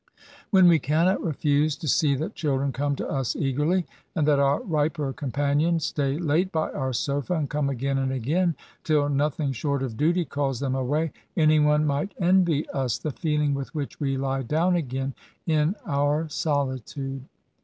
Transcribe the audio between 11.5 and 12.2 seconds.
one might